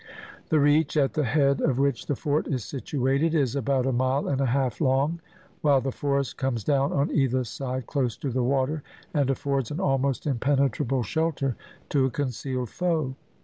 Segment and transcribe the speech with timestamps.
[0.49, 4.27] The reach, at the head of which the fort is situated, is about a mile
[4.27, 5.21] and a half long,
[5.61, 8.81] while the forest comes down on either side, close to the water,
[9.13, 11.55] and affords an almost impenetrable shelter
[11.89, 13.13] to a concealed foe.